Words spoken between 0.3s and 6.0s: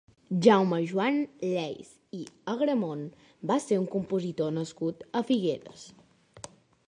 Jaume-Joan Lleys i Agramont va ser un compositor nascut a Figueres.